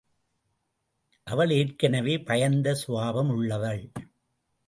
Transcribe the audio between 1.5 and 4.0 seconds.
ஏற்கனவே பயந்த கபாவம் உள்ளவள்.